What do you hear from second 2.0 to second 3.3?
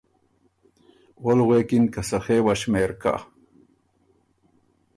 ”سخے وه شمېر کَۀ